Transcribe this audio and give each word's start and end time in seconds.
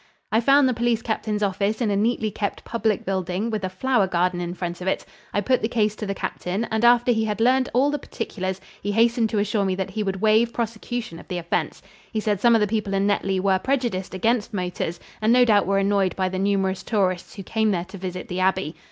I 0.31 0.41
found 0.41 0.67
the 0.67 0.73
police 0.73 1.03
captain's 1.03 1.43
office 1.43 1.79
in 1.79 1.91
a 1.91 1.95
neatly 1.95 2.31
kept 2.31 2.63
public 2.65 3.05
building 3.05 3.51
with 3.51 3.63
a 3.63 3.69
flower 3.69 4.07
garden 4.07 4.41
in 4.41 4.55
front 4.55 4.81
of 4.81 4.87
it. 4.87 5.05
I 5.31 5.41
put 5.41 5.61
the 5.61 5.67
case 5.67 5.95
to 5.97 6.07
the 6.07 6.15
captain, 6.15 6.63
and 6.71 6.83
after 6.83 7.11
he 7.11 7.25
had 7.25 7.39
learned 7.39 7.69
all 7.71 7.91
the 7.91 7.99
particulars 7.99 8.59
he 8.81 8.91
hastened 8.93 9.29
to 9.29 9.37
assure 9.37 9.63
me 9.63 9.75
that 9.75 9.91
he 9.91 10.01
would 10.01 10.19
waive 10.19 10.53
prosecution 10.53 11.19
of 11.19 11.27
the 11.27 11.37
offense. 11.37 11.83
He 12.11 12.19
said 12.19 12.41
some 12.41 12.55
of 12.55 12.61
the 12.61 12.65
people 12.67 12.95
in 12.95 13.05
Netley 13.05 13.39
were 13.39 13.59
prejudiced 13.59 14.15
against 14.15 14.55
motors 14.55 14.99
and 15.21 15.31
no 15.31 15.45
doubt 15.45 15.67
were 15.67 15.77
annoyed 15.77 16.15
by 16.15 16.29
the 16.29 16.39
numerous 16.39 16.81
tourists 16.81 17.35
who 17.35 17.43
came 17.43 17.69
there 17.69 17.85
to 17.85 17.97
visit 17.99 18.27
the 18.27 18.39
abbey. 18.39 18.75